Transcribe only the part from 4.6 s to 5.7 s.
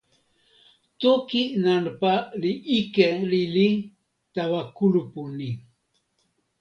kulupu ni.